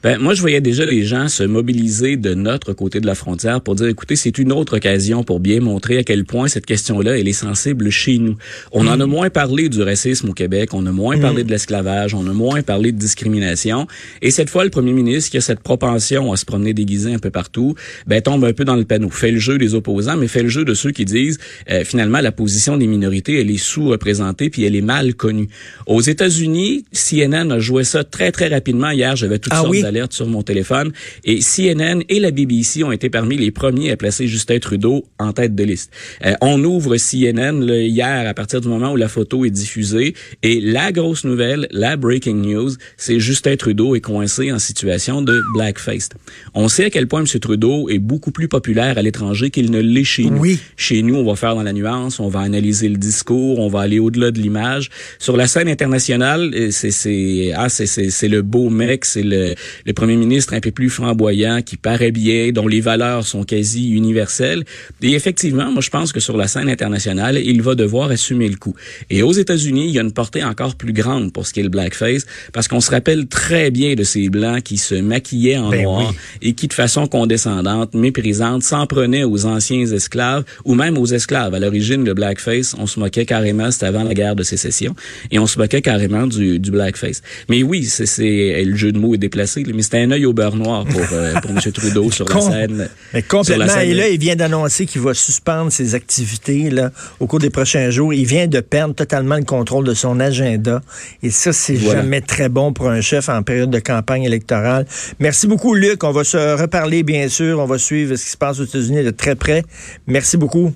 Ben, 0.04 0.18
moi, 0.18 0.34
je 0.34 0.42
voyais 0.42 0.60
déjà 0.60 0.84
les 0.84 1.02
gens 1.02 1.28
se 1.28 1.44
mobiliser 1.44 2.18
de 2.18 2.34
notre 2.34 2.74
côté 2.74 3.00
de 3.00 3.06
la 3.06 3.14
frontière 3.14 3.62
pour 3.62 3.74
dire, 3.74 3.86
écoutez, 3.86 4.16
c'est 4.16 4.36
une 4.36 4.52
autre 4.52 4.76
occasion 4.76 5.24
pour 5.24 5.40
bien 5.40 5.60
montrer 5.60 5.96
à 5.96 6.02
quel 6.02 6.26
point 6.26 6.46
cette 6.46 6.66
question-là, 6.66 7.18
elle 7.18 7.26
est 7.26 7.32
sensible 7.32 7.88
chez 7.88 8.18
nous. 8.18 8.36
On 8.70 8.86
en 8.86 9.00
a 9.00 9.06
moins 9.06 9.30
parlé 9.30 9.70
du 9.70 9.80
racisme 9.80 10.28
au 10.28 10.34
Québec, 10.34 10.74
on 10.74 10.84
a 10.84 10.92
moins 10.92 11.18
parlé 11.18 11.42
de 11.42 11.50
l'esclavage, 11.50 12.12
on 12.12 12.26
a 12.26 12.34
moins 12.34 12.60
parlé 12.60 12.92
de 12.92 12.98
discrimination. 12.98 13.86
Et 14.20 14.30
cette 14.30 14.50
fois, 14.50 14.64
le 14.64 14.68
premier 14.68 14.92
ministre, 14.92 15.30
qui 15.30 15.38
a 15.38 15.40
cette 15.40 15.60
propension 15.60 16.34
à 16.34 16.36
se 16.36 16.44
promener 16.44 16.74
déguisé 16.74 17.14
un 17.14 17.18
peu 17.18 17.30
partout, 17.30 17.74
ben, 18.06 18.20
tombe 18.20 18.44
un 18.44 18.52
peu 18.52 18.66
dans 18.66 18.76
le 18.76 18.84
panneau. 18.84 19.08
Fait 19.08 19.30
le 19.30 19.38
jeu 19.38 19.56
des 19.56 19.74
opposants, 19.74 20.18
mais 20.18 20.28
fait 20.28 20.42
le 20.42 20.50
jeu 20.50 20.66
de 20.66 20.74
ceux 20.74 20.90
qui 20.90 21.06
disent, 21.06 21.38
euh, 21.70 21.82
finalement, 21.82 22.20
la 22.20 22.30
position 22.30 22.76
des 22.76 22.88
minorités, 22.88 23.40
elle 23.40 23.50
est 23.50 23.56
sous-représentée 23.56 24.50
puis 24.50 24.64
elle 24.64 24.76
est 24.76 24.82
mal 24.82 25.14
connue. 25.14 25.48
Aux 25.86 26.02
États-Unis, 26.02 26.84
CNN 26.92 27.50
a 27.50 27.58
joué 27.58 27.84
ça 27.84 28.04
très, 28.04 28.32
très 28.32 28.48
rapidement. 28.48 28.90
Hier, 28.90 29.16
j'avais 29.16 29.38
toutes 29.38 29.54
Ah 29.54 29.62
sortes 29.62 29.70
oui? 29.70 29.82
D'alerte 29.94 30.12
sur 30.12 30.26
mon 30.26 30.42
téléphone. 30.42 30.92
Et 31.24 31.38
CNN 31.38 32.02
et 32.08 32.20
la 32.20 32.30
BBC 32.30 32.82
ont 32.82 32.92
été 32.92 33.08
parmi 33.10 33.36
les 33.36 33.50
premiers 33.50 33.90
à 33.92 33.96
placer 33.96 34.26
Justin 34.26 34.58
Trudeau 34.58 35.04
en 35.18 35.32
tête 35.32 35.54
de 35.54 35.64
liste. 35.64 35.90
Euh, 36.24 36.34
on 36.40 36.62
ouvre 36.64 36.96
CNN 36.96 37.64
là, 37.64 37.78
hier 37.78 38.28
à 38.28 38.34
partir 38.34 38.60
du 38.60 38.68
moment 38.68 38.92
où 38.92 38.96
la 38.96 39.08
photo 39.08 39.44
est 39.44 39.50
diffusée. 39.50 40.14
Et 40.42 40.60
la 40.60 40.92
grosse 40.92 41.24
nouvelle, 41.24 41.68
la 41.70 41.96
breaking 41.96 42.42
news, 42.42 42.70
c'est 42.96 43.20
Justin 43.20 43.56
Trudeau 43.56 43.94
est 43.94 44.00
coincé 44.00 44.50
en 44.52 44.58
situation 44.58 45.22
de 45.22 45.40
blackface. 45.54 46.08
On 46.54 46.68
sait 46.68 46.86
à 46.86 46.90
quel 46.90 47.06
point 47.06 47.20
M. 47.20 47.26
Trudeau 47.40 47.88
est 47.88 47.98
beaucoup 47.98 48.32
plus 48.32 48.48
populaire 48.48 48.98
à 48.98 49.02
l'étranger 49.02 49.50
qu'il 49.50 49.70
ne 49.70 49.80
l'est 49.80 50.04
chez 50.04 50.24
nous. 50.24 50.40
Oui. 50.40 50.58
Chez 50.76 51.02
nous, 51.02 51.14
on 51.14 51.24
va 51.24 51.36
faire 51.36 51.54
dans 51.54 51.62
la 51.62 51.72
nuance, 51.72 52.18
on 52.18 52.28
va 52.28 52.40
analyser 52.40 52.88
le 52.88 52.96
discours, 52.96 53.60
on 53.60 53.68
va 53.68 53.80
aller 53.80 53.98
au-delà 53.98 54.30
de 54.30 54.40
l'image. 54.40 54.90
Sur 55.18 55.36
la 55.36 55.46
scène 55.46 55.68
internationale, 55.68 56.50
euh, 56.54 56.68
c'est 56.70 56.90
c'est 56.90 57.52
ah 57.54 57.68
c'est 57.68 58.28
le 58.28 58.42
beau 58.42 58.70
mec, 58.70 59.04
c'est 59.04 59.22
le 59.22 59.54
le 59.84 59.92
premier 59.92 60.16
ministre 60.16 60.54
un 60.54 60.60
peu 60.60 60.70
plus 60.70 60.90
flamboyant 60.90 61.62
qui 61.62 61.76
paraît 61.76 62.10
bien, 62.10 62.50
dont 62.52 62.68
les 62.68 62.80
valeurs 62.80 63.26
sont 63.26 63.44
quasi 63.44 63.90
universelles. 63.90 64.64
Et 65.02 65.12
effectivement, 65.12 65.70
moi 65.70 65.82
je 65.82 65.90
pense 65.90 66.12
que 66.12 66.20
sur 66.20 66.36
la 66.36 66.48
scène 66.48 66.68
internationale, 66.68 67.38
il 67.38 67.62
va 67.62 67.74
devoir 67.74 68.10
assumer 68.10 68.48
le 68.48 68.56
coup. 68.56 68.74
Et 69.10 69.22
aux 69.22 69.32
États-Unis, 69.32 69.88
il 69.88 69.94
y 69.94 69.98
a 69.98 70.02
une 70.02 70.12
portée 70.12 70.44
encore 70.44 70.76
plus 70.76 70.92
grande 70.92 71.32
pour 71.32 71.46
ce 71.46 71.52
qui 71.52 71.60
est 71.60 71.64
le 71.64 71.68
blackface 71.68 72.26
parce 72.52 72.68
qu'on 72.68 72.80
se 72.80 72.90
rappelle 72.90 73.26
très 73.26 73.70
bien 73.70 73.94
de 73.94 74.04
ces 74.04 74.28
blancs 74.28 74.62
qui 74.62 74.78
se 74.78 74.94
maquillaient 74.94 75.58
en 75.58 75.70
Ben 75.70 75.82
noir 75.82 76.10
oui. 76.10 76.48
et 76.48 76.52
qui, 76.54 76.68
de 76.68 76.72
façon 76.72 77.06
condescendante, 77.06 77.94
méprisante, 77.94 78.62
s'en 78.62 78.86
prenaient 78.86 79.24
aux 79.24 79.46
anciens 79.46 79.86
esclaves 79.86 80.44
ou 80.64 80.74
même 80.74 80.96
aux 80.98 81.06
esclaves. 81.06 81.54
À 81.54 81.58
l'origine, 81.58 82.04
le 82.04 82.14
blackface, 82.14 82.74
on 82.78 82.86
se 82.86 83.00
moquait 83.00 83.26
carrément, 83.26 83.70
c'était 83.70 83.86
avant 83.86 84.04
la 84.04 84.14
guerre 84.14 84.36
de 84.36 84.42
sécession, 84.42 84.94
et 85.30 85.38
on 85.38 85.46
se 85.46 85.58
moquait 85.58 85.82
carrément 85.82 86.26
du, 86.26 86.58
du 86.58 86.70
blackface. 86.70 87.22
Mais 87.48 87.62
oui, 87.62 87.84
c'est, 87.84 88.06
c'est 88.06 88.62
le 88.64 88.76
jeu 88.76 88.92
de 88.92 88.98
mots 88.98 89.14
est 89.14 89.18
déplacé, 89.18 89.63
mais 89.72 89.82
c'était 89.82 89.98
un 89.98 90.10
œil 90.10 90.26
au 90.26 90.32
beurre 90.32 90.56
noir 90.56 90.84
pour, 90.84 91.00
euh, 91.12 91.34
pour 91.40 91.50
M. 91.52 91.60
Trudeau 91.72 92.10
sur 92.12 92.28
la 92.28 92.40
scène. 92.40 92.88
Mais 93.12 93.22
complètement. 93.22 93.66
scène 93.68 93.88
Et 93.88 93.94
là, 93.94 94.08
il 94.08 94.18
vient 94.20 94.36
d'annoncer 94.36 94.86
qu'il 94.86 95.00
va 95.00 95.14
suspendre 95.14 95.70
ses 95.72 95.94
activités 95.94 96.70
là, 96.70 96.90
au 97.20 97.26
cours 97.26 97.38
des 97.38 97.50
prochains 97.50 97.90
jours. 97.90 98.12
Il 98.12 98.26
vient 98.26 98.46
de 98.46 98.60
perdre 98.60 98.94
totalement 98.94 99.36
le 99.36 99.44
contrôle 99.44 99.84
de 99.84 99.94
son 99.94 100.20
agenda. 100.20 100.80
Et 101.22 101.30
ça, 101.30 101.52
c'est 101.52 101.74
Voilà. 101.74 102.02
jamais 102.02 102.20
très 102.20 102.48
bon 102.48 102.72
pour 102.72 102.88
un 102.88 103.00
chef 103.00 103.28
en 103.28 103.42
période 103.42 103.70
de 103.70 103.78
campagne 103.78 104.24
électorale. 104.24 104.86
Merci 105.18 105.46
beaucoup, 105.46 105.74
Luc. 105.74 106.02
On 106.04 106.12
va 106.12 106.24
se 106.24 106.60
reparler, 106.60 107.02
bien 107.02 107.28
sûr. 107.28 107.58
On 107.60 107.66
va 107.66 107.78
suivre 107.78 108.16
ce 108.16 108.24
qui 108.24 108.30
se 108.30 108.36
passe 108.36 108.60
aux 108.60 108.64
États-Unis 108.64 109.04
de 109.04 109.10
très 109.10 109.34
près. 109.36 109.62
Merci 110.06 110.36
beaucoup. 110.36 110.72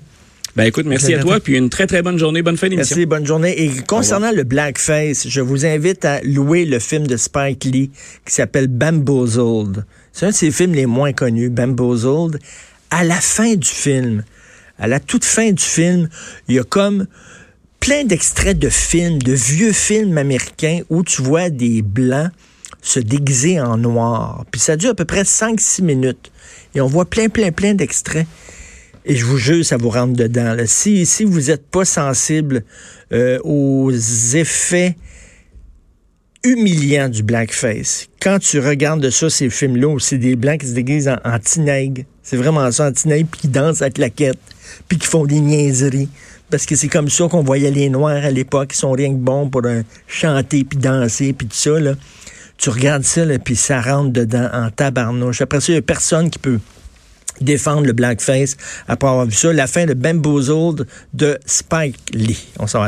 Ben 0.59 0.65
écoute, 0.65 0.87
merci 0.87 1.13
à 1.13 1.19
toi, 1.19 1.39
puis 1.39 1.55
une 1.55 1.69
très 1.69 1.87
très 1.87 2.01
bonne 2.01 2.19
journée, 2.19 2.41
bonne 2.41 2.57
fin 2.57 2.67
d'émission. 2.67 2.97
Merci, 2.97 3.05
bonne 3.05 3.25
journée. 3.25 3.63
Et 3.63 3.71
concernant 3.87 4.33
le 4.33 4.43
blackface, 4.43 5.25
je 5.29 5.39
vous 5.39 5.65
invite 5.65 6.03
à 6.03 6.19
louer 6.21 6.65
le 6.65 6.79
film 6.79 7.07
de 7.07 7.15
Spike 7.15 7.63
Lee 7.63 7.91
qui 8.25 8.33
s'appelle 8.33 8.67
Bamboozled. 8.67 9.85
C'est 10.11 10.25
un 10.25 10.31
de 10.31 10.35
ses 10.35 10.51
films 10.51 10.73
les 10.73 10.85
moins 10.85 11.13
connus, 11.13 11.49
Bamboozled. 11.49 12.41
À 12.89 13.05
la 13.05 13.15
fin 13.21 13.55
du 13.55 13.69
film, 13.69 14.25
à 14.77 14.89
la 14.89 14.99
toute 14.99 15.23
fin 15.23 15.53
du 15.53 15.63
film, 15.63 16.09
il 16.49 16.55
y 16.55 16.59
a 16.59 16.65
comme 16.65 17.07
plein 17.79 18.03
d'extraits 18.03 18.59
de 18.59 18.67
films, 18.67 19.21
de 19.21 19.31
vieux 19.31 19.71
films 19.71 20.17
américains 20.17 20.81
où 20.89 21.03
tu 21.03 21.21
vois 21.21 21.49
des 21.49 21.81
blancs 21.81 22.31
se 22.81 22.99
déguiser 22.99 23.61
en 23.61 23.77
noir. 23.77 24.43
Puis 24.51 24.59
ça 24.59 24.75
dure 24.75 24.89
à 24.89 24.95
peu 24.95 25.05
près 25.05 25.23
5-6 25.23 25.83
minutes. 25.83 26.33
Et 26.75 26.81
on 26.81 26.87
voit 26.87 27.05
plein, 27.05 27.29
plein, 27.29 27.53
plein 27.53 27.75
d'extraits. 27.75 28.27
Et 29.05 29.15
je 29.15 29.25
vous 29.25 29.37
jure, 29.37 29.65
ça 29.65 29.77
vous 29.77 29.89
rentre 29.89 30.13
dedans. 30.13 30.55
Si, 30.65 31.05
si 31.05 31.23
vous 31.23 31.41
n'êtes 31.47 31.65
pas 31.67 31.85
sensible 31.85 32.63
euh, 33.11 33.39
aux 33.43 33.91
effets 33.91 34.95
humiliants 36.43 37.09
du 37.09 37.23
blackface, 37.23 38.07
quand 38.21 38.39
tu 38.39 38.59
regardes 38.59 39.01
de 39.01 39.09
ça, 39.09 39.29
ces 39.29 39.49
films-là, 39.49 39.97
c'est 39.99 40.17
des 40.17 40.35
blancs 40.35 40.59
qui 40.59 40.67
se 40.67 40.73
déguisent 40.73 41.07
en, 41.07 41.17
en 41.25 41.37
c'est 42.21 42.37
vraiment 42.37 42.71
ça, 42.71 42.89
en 42.89 42.91
puis 42.91 43.25
qui 43.41 43.47
dansent 43.47 43.81
à 43.81 43.85
la 43.85 43.91
claquette, 43.91 44.39
puis 44.87 44.97
qui 44.97 45.07
font 45.07 45.25
des 45.25 45.39
niaiseries. 45.39 46.09
Parce 46.51 46.65
que 46.65 46.75
c'est 46.75 46.87
comme 46.87 47.09
ça 47.09 47.27
qu'on 47.27 47.43
voyait 47.43 47.71
les 47.71 47.89
Noirs 47.89 48.25
à 48.25 48.31
l'époque, 48.31 48.69
qui 48.69 48.77
sont 48.77 48.91
rien 48.91 49.11
que 49.11 49.17
bons 49.17 49.49
pour 49.49 49.65
euh, 49.65 49.81
chanter, 50.07 50.63
puis 50.63 50.77
danser, 50.77 51.33
puis 51.33 51.47
tout 51.47 51.55
ça. 51.55 51.71
Tu 52.57 52.69
regardes 52.69 53.03
ça, 53.03 53.23
puis 53.43 53.55
ça 53.55 53.81
rentre 53.81 54.11
dedans 54.11 54.49
en 54.51 54.69
tabarnouche. 54.69 55.41
Après 55.41 55.61
ça, 55.61 55.71
il 55.71 55.75
n'y 55.75 55.79
a 55.79 55.81
personne 55.81 56.29
qui 56.29 56.39
peut 56.39 56.59
défendre 57.41 57.85
le 57.85 57.93
blackface 57.93 58.57
après 58.87 59.09
avoir 59.09 59.25
vu 59.25 59.33
ça. 59.33 59.53
La 59.53 59.67
fin 59.67 59.85
de 59.85 59.93
Bamboozled 59.93 60.87
de 61.13 61.37
Spike 61.45 61.97
Lee. 62.13 62.47
On 62.59 62.67
s'en 62.67 62.79
va 62.79 62.85
là 62.85 62.87